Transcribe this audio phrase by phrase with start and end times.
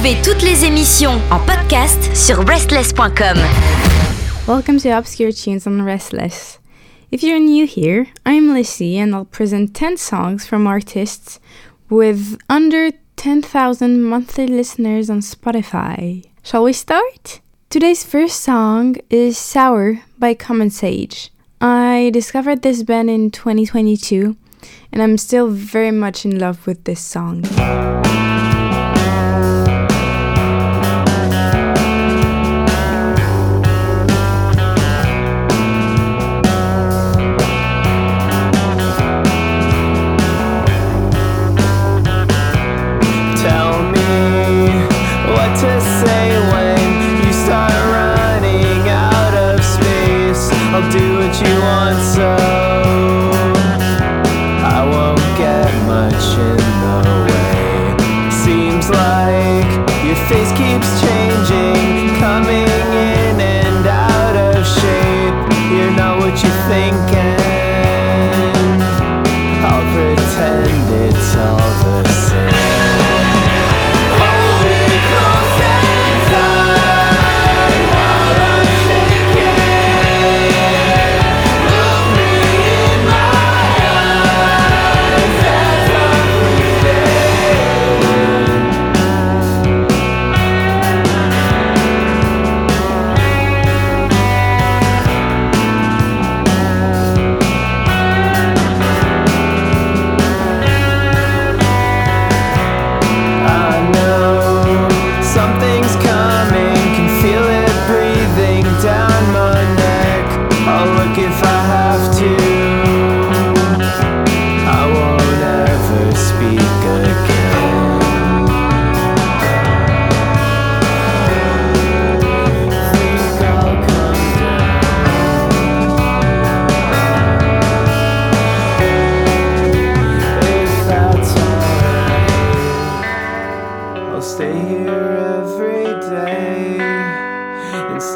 [0.00, 3.36] Retrouvez toutes les émissions en podcast sur restless.com.
[4.48, 6.58] Welcome to Obscure Tunes on Restless.
[7.10, 11.38] If you're new here, I'm Lici and I'll present 10 songs from artists
[11.90, 16.24] with under 10,000 monthly listeners on Spotify.
[16.42, 17.40] Shall we start?
[17.68, 21.30] Today's first song is Sour by Common Sage.
[21.60, 24.34] I discovered this band in 2022
[24.92, 27.44] and I'm still very much in love with this song.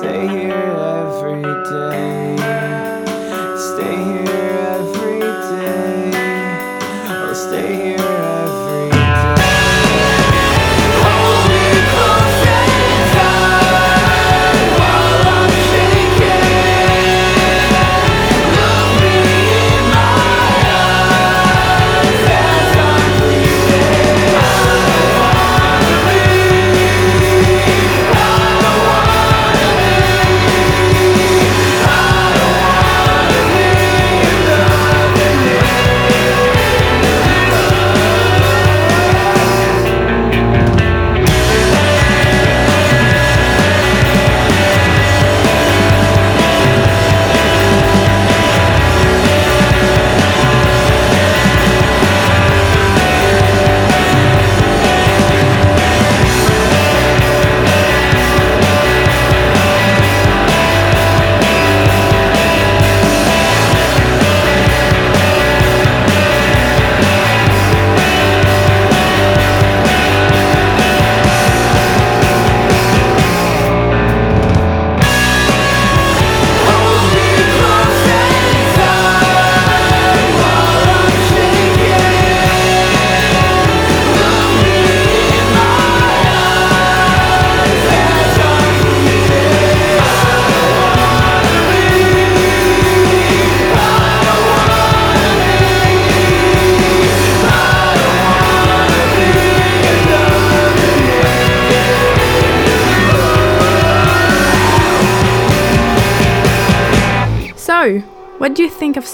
[0.05, 0.13] What
[3.79, 4.34] do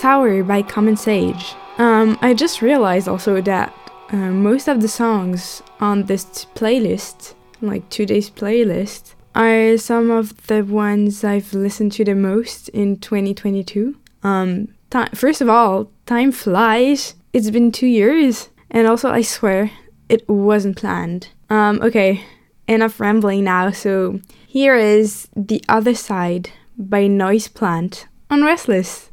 [0.00, 1.54] Sour by Common Sage?
[1.76, 3.74] Um, I just realized also that
[4.10, 6.24] uh, most of the songs on this
[6.54, 12.96] playlist, like today's playlist, are some of the ones I've listened to the most in
[12.96, 13.94] 2022.
[14.22, 14.68] Um,
[15.14, 17.14] first of all, time flies.
[17.34, 18.48] It's been two years.
[18.70, 19.70] And also, I swear,
[20.08, 21.28] it wasn't planned.
[21.50, 22.24] Um, okay,
[22.66, 23.70] enough rambling now.
[23.70, 26.48] So, here is The Other Side
[26.78, 29.10] by Noise Plant on Restless.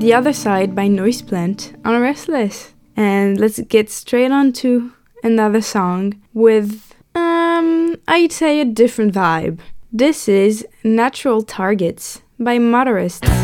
[0.00, 2.72] The Other Side by Noise Plant on Restless.
[2.96, 9.58] And let's get straight on to another song with, um, I'd say a different vibe.
[9.92, 13.39] This is Natural Targets by Motorists.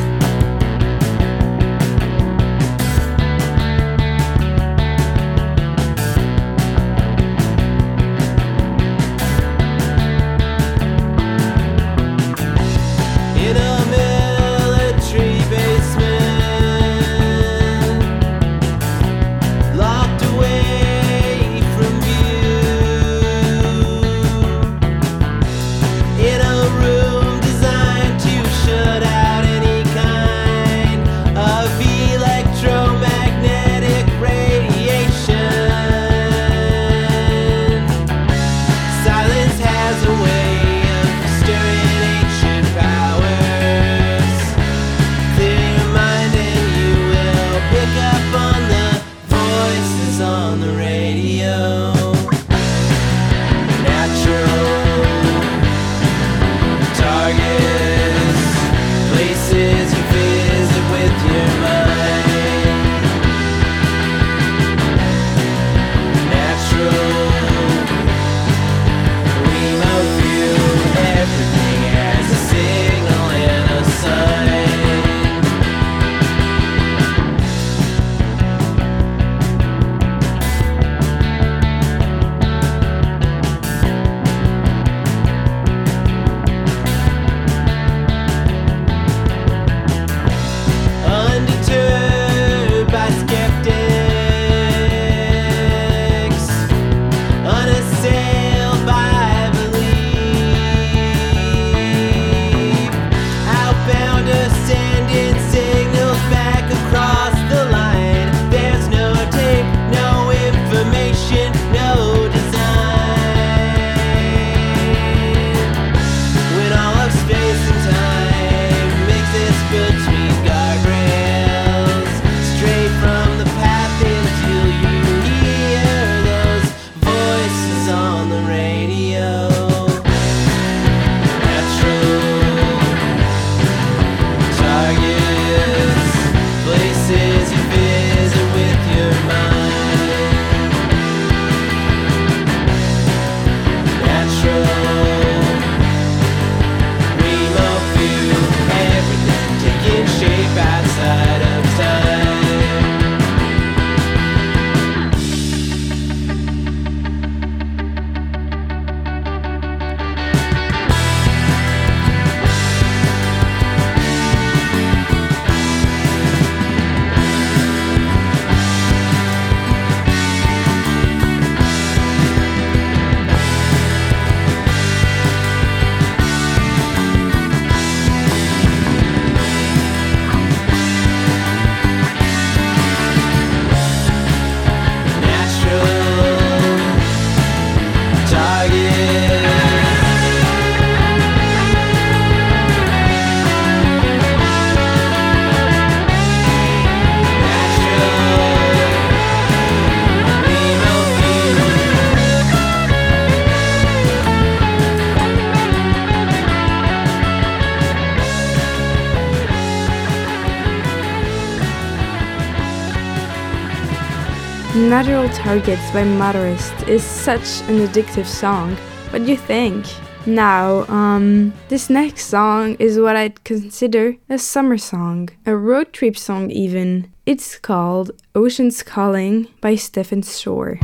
[215.29, 218.77] Targets by Motorist is such an addictive song.
[219.11, 219.87] What do you think?
[220.27, 226.19] Now, um, this next song is what I'd consider a summer song, a road trip
[226.19, 227.13] song even.
[227.27, 230.79] It's called Ocean's Calling by Stephen Shore.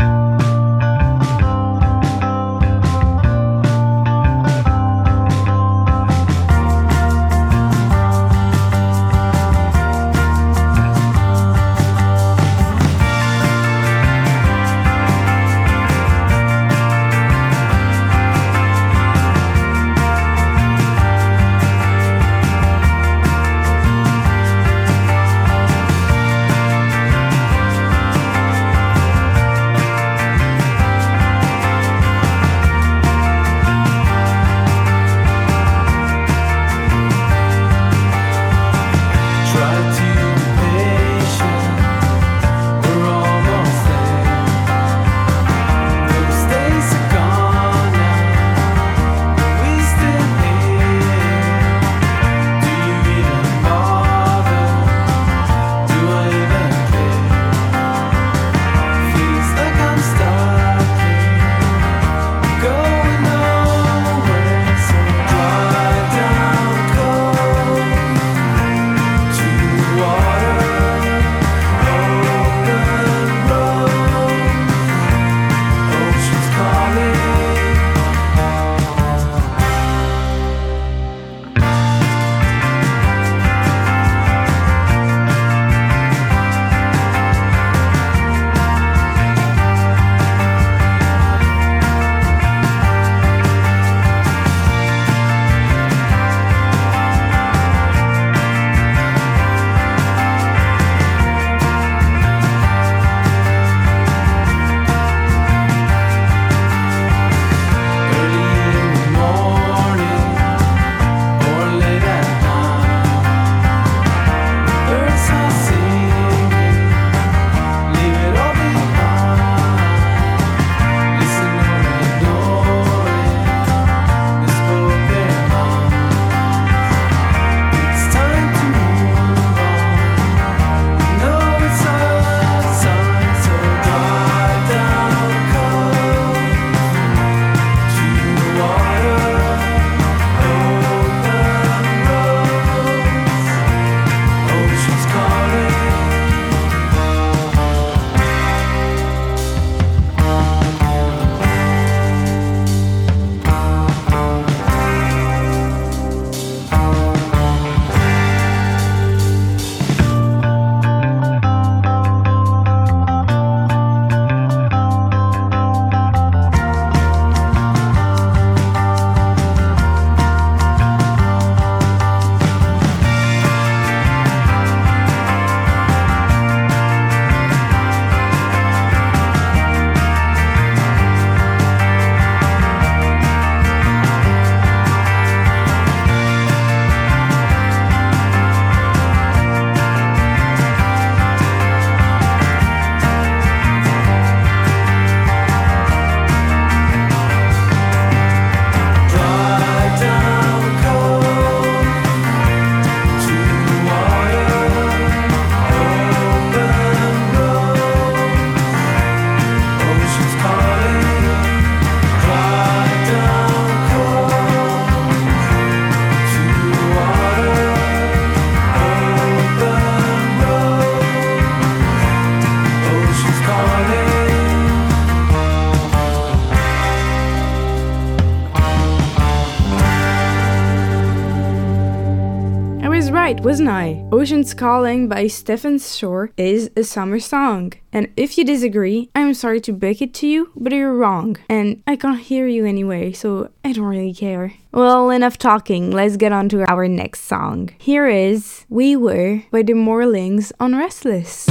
[233.43, 234.09] Wasn't I?
[234.13, 237.73] Ocean's Calling by Stephen Shore is a summer song.
[237.93, 241.37] And if you disagree, I'm sorry to break it to you, but you're wrong.
[241.49, 244.55] And I can't hear you anyway, so I don't really care.
[244.71, 245.91] Well, enough talking.
[245.91, 247.71] Let's get on to our next song.
[247.79, 251.49] Here is We Were by the Morelings on Restless.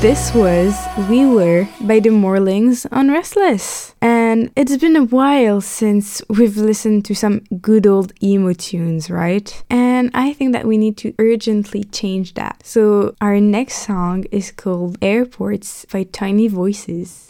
[0.00, 0.78] This was
[1.10, 3.96] We Were by the Morelings on Restless.
[4.00, 9.60] And it's been a while since we've listened to some good old emo tunes, right?
[9.68, 12.64] And I think that we need to urgently change that.
[12.64, 17.28] So our next song is called Airports by Tiny Voices.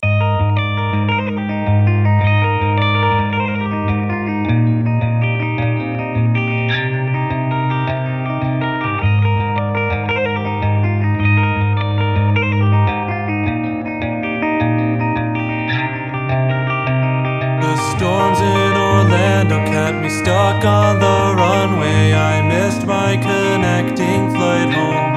[20.58, 22.12] stuck on the runway.
[22.12, 25.16] I missed my connecting flight home.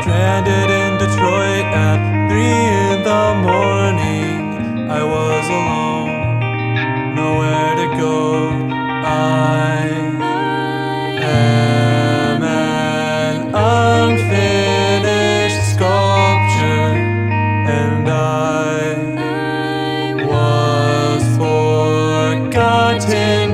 [0.00, 4.90] Stranded in Detroit at 3 in the morning.
[4.90, 6.44] I was alone,
[7.14, 8.50] nowhere to go.
[9.04, 9.88] I
[11.22, 16.94] am an unfinished sculpture,
[17.78, 18.20] and I
[20.24, 23.45] was forgotten.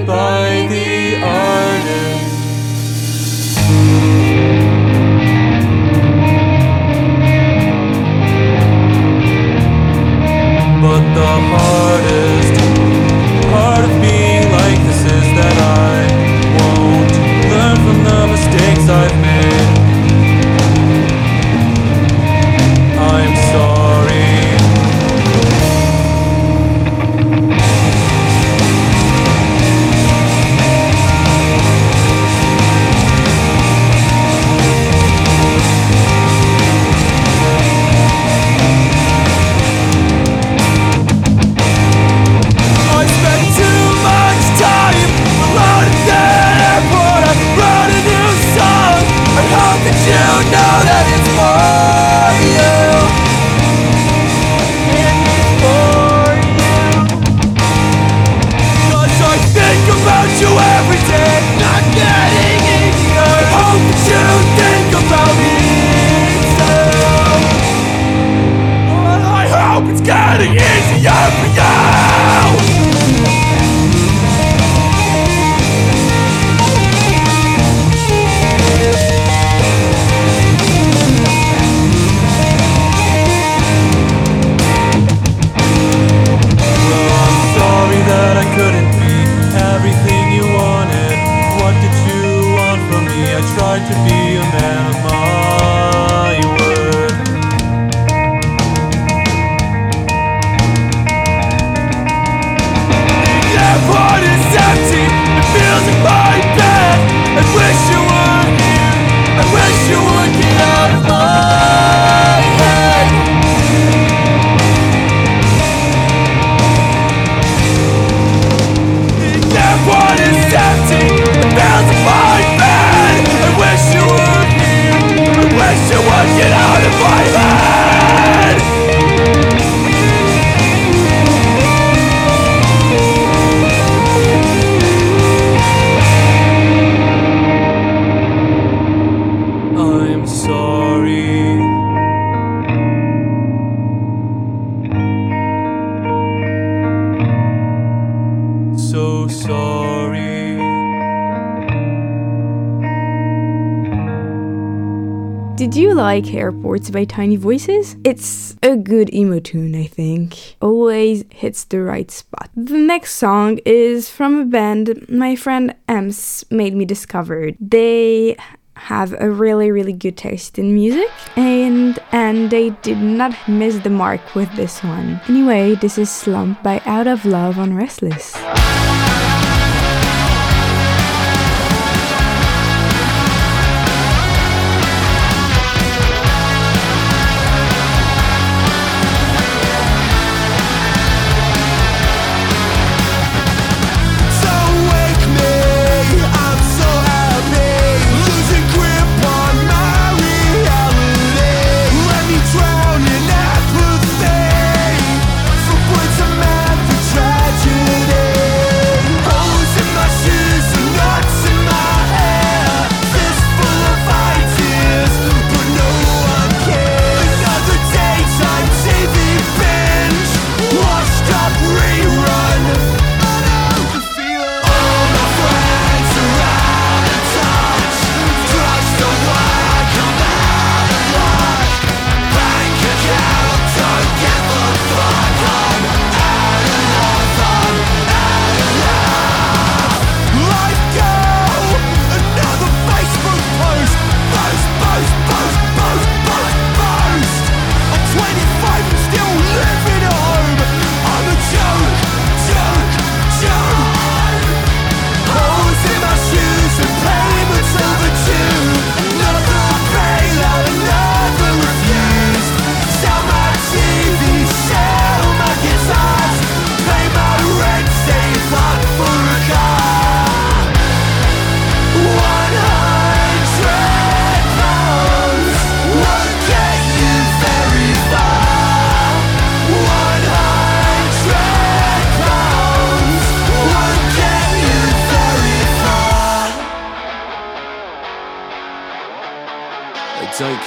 [156.13, 157.97] like Airports by Tiny Voices.
[158.05, 160.57] It's a good emo tune, I think.
[160.61, 162.51] Always hits the right spot.
[162.55, 167.53] The next song is from a band my friend Ems made me discover.
[167.59, 168.37] They
[168.75, 173.91] have a really really good taste in music and and they did not miss the
[173.91, 178.35] mark with this one anyway this is slump by out of love on restless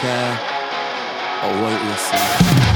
[0.02, 0.40] care
[1.44, 2.75] or won't listen.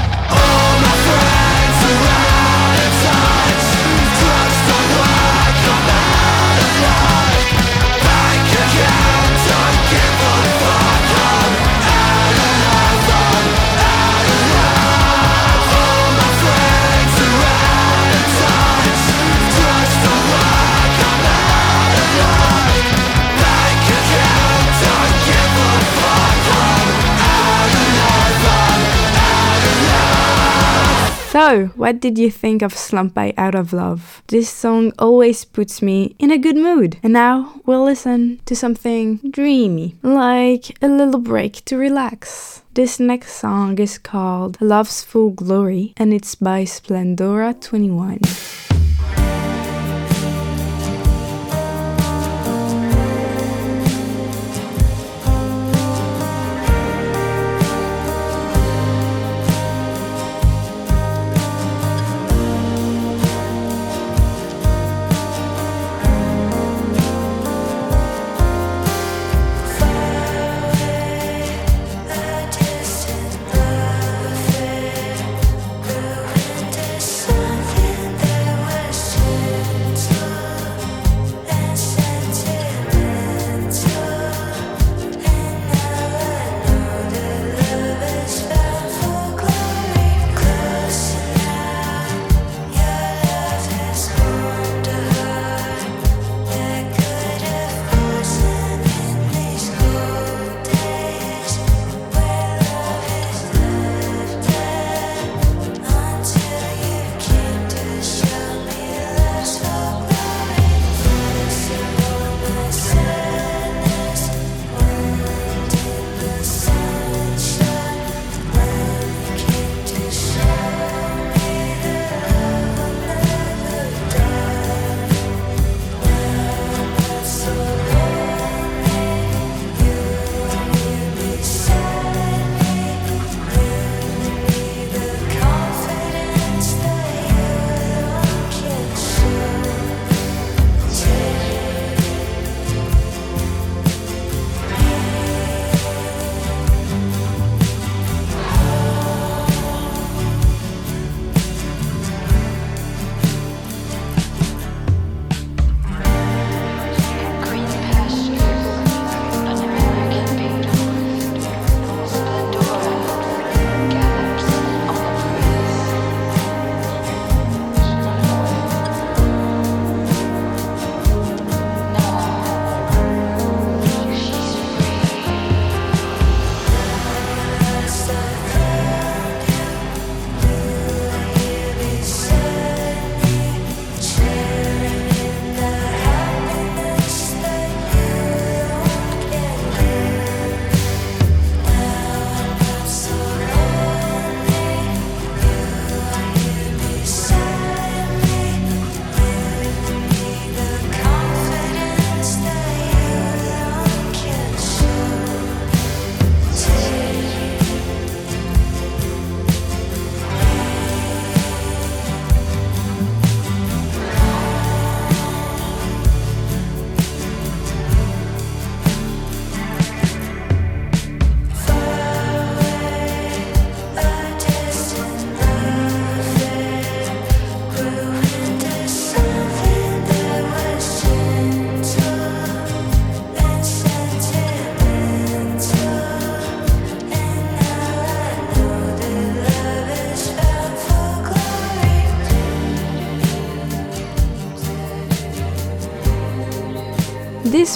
[31.50, 34.22] So, what did you think of Slump by Out of Love?
[34.28, 36.98] This song always puts me in a good mood.
[37.02, 42.62] And now we'll listen to something dreamy, like a little break to relax.
[42.74, 48.20] This next song is called Love's Full Glory and it's by Splendora 21.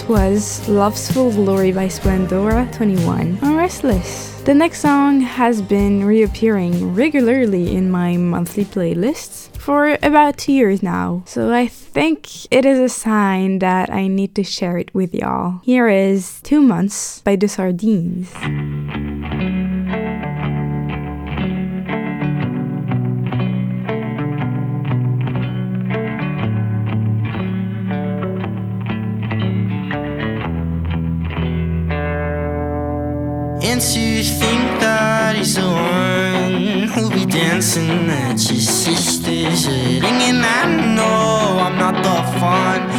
[0.09, 4.41] Love's Full Glory by Splendora 21 on Restless.
[4.43, 10.83] The next song has been reappearing regularly in my monthly playlists for about two years
[10.83, 15.15] now, so I think it is a sign that I need to share it with
[15.15, 15.61] y'all.
[15.63, 18.31] Here is Two Months by The Sardines.
[37.35, 40.05] Dancing at your sister's wedding.
[40.05, 42.94] And I know I'm not the fun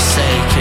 [0.00, 0.59] God-forsaken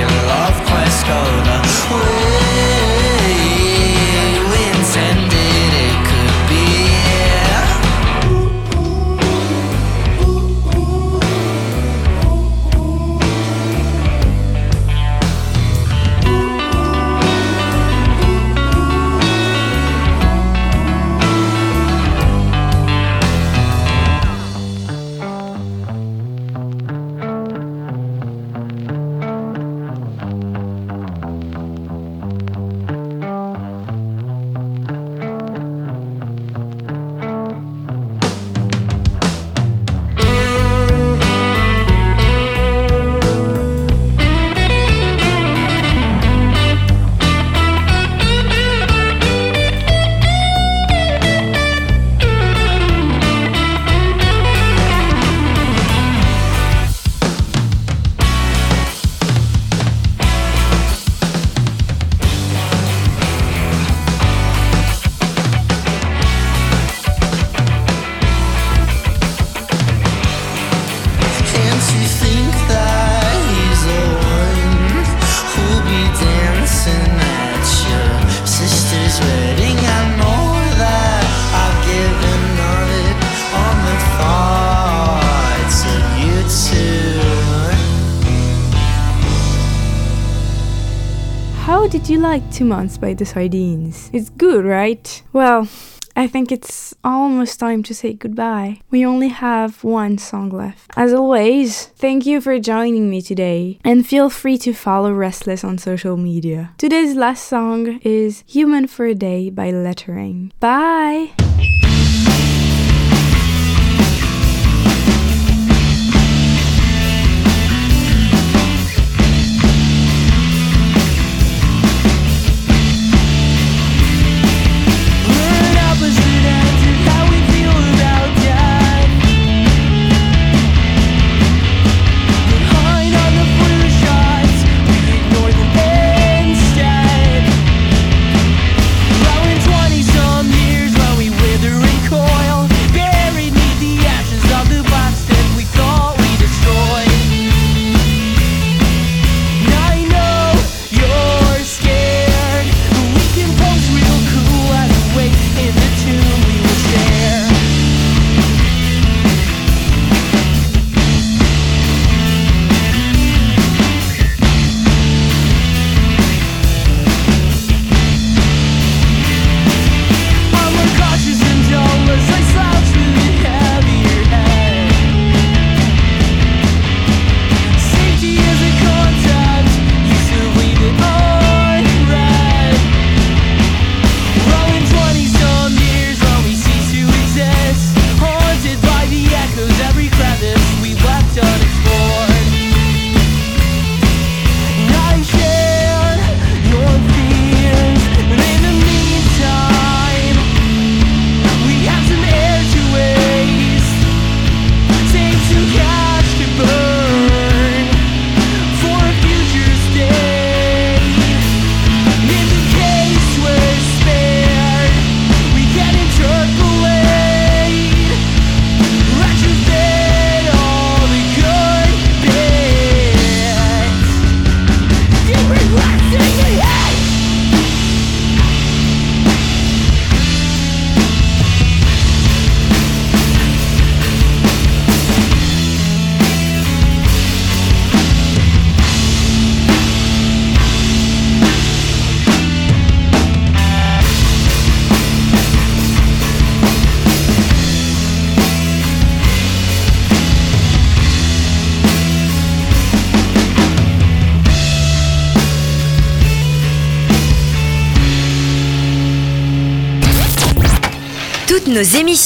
[91.89, 94.11] did you like Two Months by the Sardines?
[94.13, 95.23] It's good, right?
[95.33, 95.67] Well,
[96.15, 98.81] I think it's almost time to say goodbye.
[98.91, 100.91] We only have one song left.
[100.95, 105.79] As always, thank you for joining me today, and feel free to follow Restless on
[105.79, 106.75] social media.
[106.77, 110.53] Today's last song is Human for a Day by Lettering.
[110.59, 111.31] Bye!